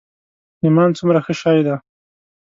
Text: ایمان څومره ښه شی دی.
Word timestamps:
ایمان 0.63 0.89
څومره 0.97 1.19
ښه 1.25 1.33
شی 1.41 1.59
دی. 1.65 1.75